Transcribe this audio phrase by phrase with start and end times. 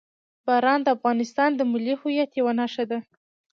[0.45, 2.99] باران د افغانستان د ملي هویت یوه نښه ده.